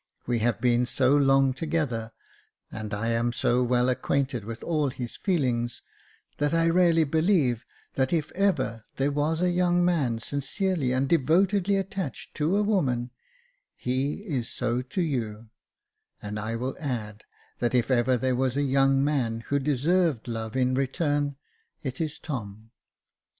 We 0.25 0.39
have 0.39 0.59
been 0.59 0.87
so 0.87 1.15
long 1.15 1.53
together, 1.53 2.11
and 2.71 2.91
I 2.91 3.09
am 3.09 3.31
so 3.31 3.61
well 3.61 3.87
acquainted 3.87 4.45
with 4.45 4.63
all 4.63 4.89
his 4.89 5.15
feelings, 5.15 5.83
that 6.39 6.55
I 6.55 6.65
really 6.65 7.03
believe 7.03 7.67
that 7.93 8.11
if 8.11 8.31
ever 8.31 8.83
there 8.95 9.11
was 9.11 9.41
a 9.41 9.51
young 9.51 9.85
man 9.85 10.17
sincerely 10.17 10.91
and 10.91 11.07
devotedly 11.07 11.75
attached 11.75 12.33
to 12.37 12.57
a 12.57 12.63
woman, 12.63 13.11
he 13.75 14.23
is 14.23 14.49
so 14.49 14.81
to 14.81 15.03
you; 15.03 15.49
and 16.19 16.39
I 16.39 16.55
will 16.55 16.75
add 16.79 17.23
that 17.59 17.75
if 17.75 17.91
ever 17.91 18.17
there 18.17 18.35
was 18.35 18.57
a 18.57 18.63
young 18.63 19.03
man 19.03 19.41
who 19.49 19.59
deserved 19.59 20.27
love 20.27 20.55
in 20.57 20.73
return, 20.73 21.35
it 21.83 22.01
is 22.01 22.17
Tom. 22.17 22.71